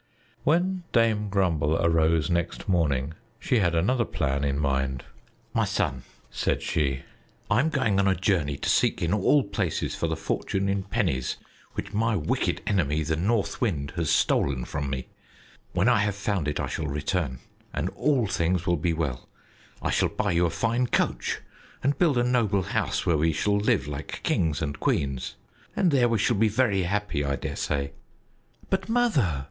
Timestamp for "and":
17.71-17.89, 21.83-21.95, 24.63-24.79, 25.75-25.91